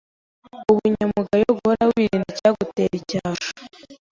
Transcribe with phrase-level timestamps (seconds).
[0.69, 3.51] Ubunyangamugayo: guhora wirinda icyagutera icyasha